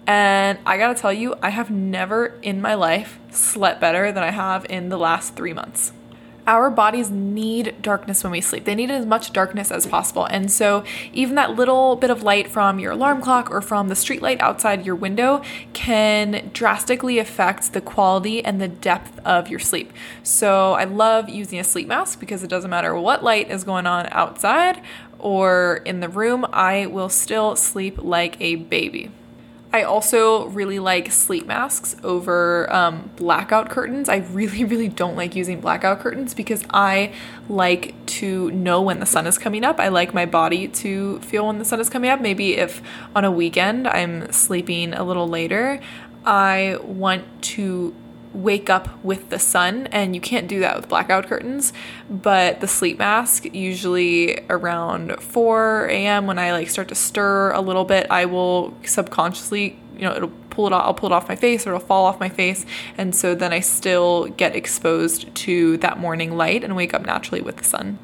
and 0.07 0.57
I 0.65 0.77
gotta 0.77 0.99
tell 0.99 1.13
you, 1.13 1.35
I 1.43 1.49
have 1.49 1.69
never 1.69 2.39
in 2.41 2.59
my 2.61 2.73
life 2.73 3.19
slept 3.29 3.79
better 3.79 4.11
than 4.11 4.23
I 4.23 4.31
have 4.31 4.65
in 4.65 4.89
the 4.89 4.97
last 4.97 5.35
three 5.35 5.53
months 5.53 5.91
our 6.47 6.69
bodies 6.69 7.09
need 7.09 7.75
darkness 7.81 8.23
when 8.23 8.31
we 8.31 8.41
sleep. 8.41 8.65
They 8.65 8.75
need 8.75 8.91
as 8.91 9.05
much 9.05 9.31
darkness 9.31 9.71
as 9.71 9.85
possible. 9.85 10.25
And 10.25 10.51
so, 10.51 10.83
even 11.13 11.35
that 11.35 11.55
little 11.55 11.95
bit 11.95 12.09
of 12.09 12.23
light 12.23 12.49
from 12.49 12.79
your 12.79 12.91
alarm 12.91 13.21
clock 13.21 13.51
or 13.51 13.61
from 13.61 13.87
the 13.87 13.95
street 13.95 14.21
light 14.21 14.41
outside 14.41 14.85
your 14.85 14.95
window 14.95 15.41
can 15.73 16.49
drastically 16.53 17.19
affect 17.19 17.73
the 17.73 17.81
quality 17.81 18.43
and 18.43 18.59
the 18.59 18.67
depth 18.67 19.19
of 19.25 19.49
your 19.49 19.59
sleep. 19.59 19.93
So, 20.23 20.73
I 20.73 20.85
love 20.85 21.29
using 21.29 21.59
a 21.59 21.63
sleep 21.63 21.87
mask 21.87 22.19
because 22.19 22.43
it 22.43 22.49
doesn't 22.49 22.69
matter 22.69 22.95
what 22.95 23.23
light 23.23 23.51
is 23.51 23.63
going 23.63 23.85
on 23.85 24.07
outside 24.11 24.81
or 25.21 25.81
in 25.85 25.99
the 25.99 26.09
room, 26.09 26.45
I 26.51 26.87
will 26.87 27.09
still 27.09 27.55
sleep 27.55 28.01
like 28.01 28.41
a 28.41 28.55
baby. 28.55 29.11
I 29.73 29.83
also 29.83 30.47
really 30.47 30.79
like 30.79 31.11
sleep 31.11 31.47
masks 31.47 31.95
over 32.03 32.71
um, 32.73 33.09
blackout 33.15 33.69
curtains. 33.69 34.09
I 34.09 34.17
really, 34.17 34.63
really 34.65 34.89
don't 34.89 35.15
like 35.15 35.35
using 35.35 35.61
blackout 35.61 35.99
curtains 36.01 36.33
because 36.33 36.63
I 36.69 37.13
like 37.47 37.95
to 38.07 38.51
know 38.51 38.81
when 38.81 38.99
the 38.99 39.05
sun 39.05 39.27
is 39.27 39.37
coming 39.37 39.63
up. 39.63 39.79
I 39.79 39.87
like 39.87 40.13
my 40.13 40.25
body 40.25 40.67
to 40.67 41.19
feel 41.21 41.47
when 41.47 41.59
the 41.59 41.65
sun 41.65 41.79
is 41.79 41.89
coming 41.89 42.09
up. 42.09 42.19
Maybe 42.19 42.57
if 42.57 42.81
on 43.15 43.23
a 43.23 43.31
weekend 43.31 43.87
I'm 43.87 44.31
sleeping 44.31 44.93
a 44.93 45.03
little 45.03 45.27
later, 45.27 45.79
I 46.25 46.77
want 46.83 47.41
to 47.43 47.95
wake 48.33 48.69
up 48.69 49.03
with 49.03 49.29
the 49.29 49.39
sun, 49.39 49.87
and 49.87 50.15
you 50.15 50.21
can't 50.21 50.47
do 50.47 50.59
that 50.59 50.75
with 50.75 50.87
blackout 50.87 51.27
curtains. 51.27 51.73
But 52.09 52.61
the 52.61 52.67
sleep 52.67 52.99
mask, 52.99 53.45
usually 53.53 54.39
around 54.49 55.21
4 55.21 55.87
a.m., 55.87 56.27
when 56.27 56.39
I 56.39 56.51
like 56.51 56.69
start 56.69 56.87
to 56.89 56.95
stir 56.95 57.51
a 57.51 57.61
little 57.61 57.85
bit, 57.85 58.07
I 58.09 58.25
will 58.25 58.75
subconsciously, 58.83 59.77
you 59.95 60.01
know, 60.01 60.15
it'll 60.15 60.31
pull 60.49 60.67
it 60.67 60.73
off, 60.73 60.85
I'll 60.85 60.93
pull 60.93 61.11
it 61.11 61.13
off 61.13 61.27
my 61.27 61.35
face 61.35 61.65
or 61.65 61.71
it'll 61.71 61.85
fall 61.85 62.05
off 62.05 62.19
my 62.19 62.29
face. 62.29 62.65
And 62.97 63.15
so 63.15 63.33
then 63.33 63.53
I 63.53 63.59
still 63.59 64.27
get 64.27 64.55
exposed 64.55 65.33
to 65.35 65.77
that 65.77 65.97
morning 65.97 66.37
light 66.37 66.63
and 66.63 66.75
wake 66.75 66.93
up 66.93 67.05
naturally 67.05 67.41
with 67.41 67.57
the 67.57 67.63
sun. 67.63 67.97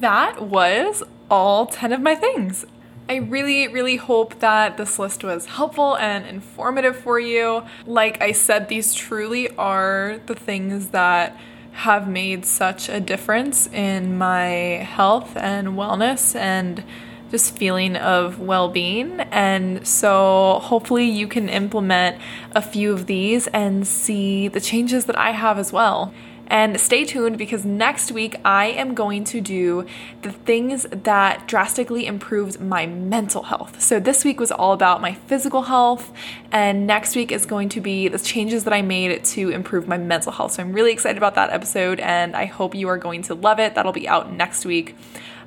That 0.00 0.42
was 0.42 1.02
all 1.30 1.66
10 1.66 1.92
of 1.92 2.00
my 2.00 2.14
things. 2.14 2.66
I 3.08 3.16
really, 3.16 3.68
really 3.68 3.96
hope 3.96 4.40
that 4.40 4.76
this 4.78 4.98
list 4.98 5.22
was 5.22 5.46
helpful 5.46 5.96
and 5.96 6.26
informative 6.26 6.96
for 6.96 7.20
you. 7.20 7.62
Like 7.86 8.20
I 8.20 8.32
said, 8.32 8.68
these 8.68 8.94
truly 8.94 9.48
are 9.56 10.20
the 10.26 10.34
things 10.34 10.88
that 10.88 11.36
have 11.70 12.08
made 12.08 12.44
such 12.44 12.88
a 12.88 12.98
difference 12.98 13.68
in 13.68 14.18
my 14.18 14.48
health 14.82 15.36
and 15.36 15.68
wellness 15.68 16.34
and 16.34 16.82
just 17.30 17.56
feeling 17.56 17.94
of 17.94 18.40
well 18.40 18.68
being. 18.68 19.20
And 19.20 19.86
so, 19.86 20.58
hopefully, 20.64 21.04
you 21.04 21.28
can 21.28 21.48
implement 21.48 22.20
a 22.56 22.62
few 22.62 22.92
of 22.92 23.06
these 23.06 23.46
and 23.48 23.86
see 23.86 24.48
the 24.48 24.60
changes 24.60 25.04
that 25.04 25.16
I 25.16 25.30
have 25.30 25.60
as 25.60 25.72
well. 25.72 26.12
And 26.48 26.80
stay 26.80 27.04
tuned 27.04 27.38
because 27.38 27.64
next 27.64 28.12
week 28.12 28.36
I 28.44 28.66
am 28.66 28.94
going 28.94 29.24
to 29.24 29.40
do 29.40 29.86
the 30.22 30.30
things 30.30 30.86
that 30.90 31.48
drastically 31.48 32.06
improved 32.06 32.60
my 32.60 32.86
mental 32.86 33.42
health. 33.42 33.80
So 33.80 33.98
this 33.98 34.24
week 34.24 34.38
was 34.38 34.52
all 34.52 34.72
about 34.72 35.00
my 35.00 35.14
physical 35.14 35.62
health, 35.62 36.12
and 36.52 36.86
next 36.86 37.16
week 37.16 37.32
is 37.32 37.46
going 37.46 37.68
to 37.70 37.80
be 37.80 38.08
the 38.08 38.18
changes 38.18 38.64
that 38.64 38.72
I 38.72 38.82
made 38.82 39.24
to 39.24 39.50
improve 39.50 39.88
my 39.88 39.98
mental 39.98 40.32
health. 40.32 40.52
So 40.52 40.62
I'm 40.62 40.72
really 40.72 40.92
excited 40.92 41.16
about 41.16 41.34
that 41.34 41.50
episode, 41.50 42.00
and 42.00 42.36
I 42.36 42.44
hope 42.44 42.74
you 42.74 42.88
are 42.88 42.98
going 42.98 43.22
to 43.22 43.34
love 43.34 43.58
it. 43.58 43.74
That'll 43.74 43.92
be 43.92 44.08
out 44.08 44.32
next 44.32 44.64
week. 44.64 44.94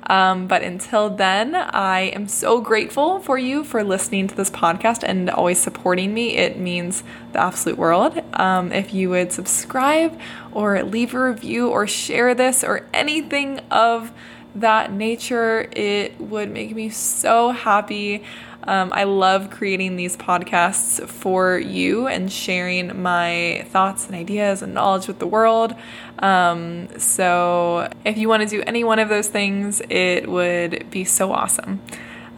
Um, 0.06 0.46
but 0.46 0.62
until 0.62 1.10
then, 1.10 1.54
I 1.54 2.10
am 2.14 2.26
so 2.26 2.60
grateful 2.60 3.20
for 3.20 3.38
you 3.38 3.64
for 3.64 3.84
listening 3.84 4.26
to 4.28 4.34
this 4.34 4.50
podcast 4.50 5.02
and 5.02 5.30
always 5.30 5.60
supporting 5.60 6.12
me. 6.14 6.36
It 6.36 6.58
means 6.58 7.02
the 7.32 7.40
absolute 7.40 7.78
world. 7.78 8.20
Um, 8.34 8.72
if 8.72 8.92
you 8.92 9.10
would 9.10 9.32
subscribe 9.32 10.18
or 10.52 10.82
leave 10.82 11.14
a 11.14 11.20
review 11.20 11.68
or 11.68 11.86
share 11.86 12.34
this 12.34 12.64
or 12.64 12.86
anything 12.92 13.60
of 13.70 14.12
that 14.54 14.92
nature, 14.92 15.68
it 15.72 16.20
would 16.20 16.50
make 16.50 16.74
me 16.74 16.88
so 16.88 17.50
happy. 17.50 18.24
Um, 18.64 18.92
I 18.92 19.04
love 19.04 19.50
creating 19.50 19.96
these 19.96 20.16
podcasts 20.16 21.06
for 21.08 21.58
you 21.58 22.06
and 22.06 22.30
sharing 22.30 23.00
my 23.00 23.66
thoughts 23.70 24.06
and 24.06 24.14
ideas 24.14 24.62
and 24.62 24.74
knowledge 24.74 25.08
with 25.08 25.18
the 25.18 25.26
world. 25.26 25.74
Um, 26.18 26.88
so, 26.98 27.90
if 28.04 28.18
you 28.18 28.28
want 28.28 28.42
to 28.42 28.48
do 28.48 28.62
any 28.66 28.84
one 28.84 28.98
of 28.98 29.08
those 29.08 29.28
things, 29.28 29.80
it 29.88 30.28
would 30.28 30.90
be 30.90 31.04
so 31.04 31.32
awesome. 31.32 31.80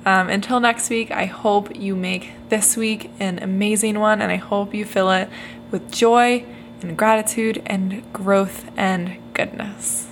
Um, 0.05 0.29
until 0.29 0.59
next 0.61 0.91
week, 0.91 1.11
I 1.11 1.27
hope 1.27 1.77
you 1.77 1.95
make 1.95 2.33
this 2.49 2.77
week 2.77 3.11
an 3.21 3.39
amazing 3.41 3.99
one, 3.99 4.21
and 4.21 4.33
I 4.33 4.37
hope 4.37 4.75
you 4.75 4.85
fill 4.85 5.11
it 5.11 5.29
with 5.71 5.93
joy 5.93 6.45
and 6.81 6.97
gratitude 6.97 7.63
and 7.67 8.03
growth 8.13 8.71
and 8.77 9.17
goodness. 9.35 10.12